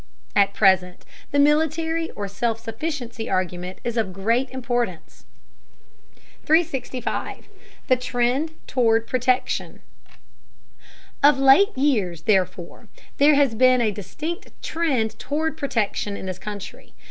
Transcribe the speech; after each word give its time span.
At 0.35 0.55
present 0.55 1.05
the 1.29 1.37
military 1.37 2.09
or 2.15 2.27
self 2.27 2.59
sufficiency 2.59 3.29
argument 3.29 3.77
is 3.83 3.97
of 3.97 4.11
great 4.13 4.49
importance. 4.49 5.25
365. 6.43 7.47
THE 7.85 7.95
TREND 7.97 8.55
TOWARD 8.65 9.05
PROTECTION. 9.05 9.81
Of 11.21 11.37
late 11.37 11.77
years, 11.77 12.23
therefore, 12.23 12.87
there 13.17 13.35
has 13.35 13.53
been 13.53 13.79
a 13.79 13.91
distinct 13.91 14.49
trend 14.63 15.19
toward 15.19 15.55
protection 15.55 16.17
in 16.17 16.25
this 16.25 16.39
country. 16.39 16.93